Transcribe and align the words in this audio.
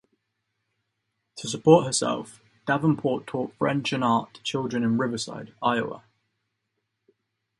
To 1.35 1.47
support 1.47 1.85
herself, 1.85 2.41
Davenport 2.65 3.27
taught 3.27 3.53
French 3.59 3.93
and 3.93 4.03
art 4.03 4.33
to 4.33 4.41
children 4.41 4.83
in 4.83 4.97
Riverside, 4.97 5.53
Iowa. 5.61 6.01